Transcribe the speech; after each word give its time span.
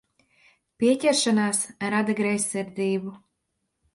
Pieķeršanās 0.83 1.59
rada 1.93 2.17
greizsirdību. 2.21 3.13